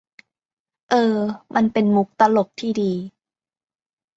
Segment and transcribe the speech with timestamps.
[0.89, 1.17] เออ
[1.55, 2.91] มันเป็นมุกตลกที่ดี